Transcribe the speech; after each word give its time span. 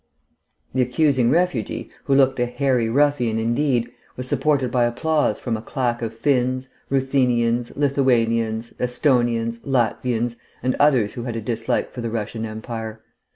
The 0.73 0.81
accusing 0.81 1.29
refugee, 1.29 1.91
who 2.05 2.15
looked 2.15 2.39
a 2.39 2.47
hairy 2.47 2.89
ruffian 2.89 3.37
indeed, 3.37 3.91
was 4.17 4.27
supported 4.27 4.71
by 4.71 4.85
applause 4.85 5.39
from 5.39 5.55
a 5.55 5.61
claque 5.61 6.01
of 6.01 6.15
Finns, 6.17 6.69
Ruthenians, 6.89 7.71
Lithuanians, 7.77 8.73
Esthonians, 8.79 9.59
Latvians, 9.59 10.37
and 10.63 10.75
others 10.79 11.13
who 11.13 11.25
had 11.25 11.35
a 11.35 11.39
dislike 11.41 11.91
for 11.93 12.01
the 12.01 12.09
Russian 12.09 12.47
Empire. 12.47 13.03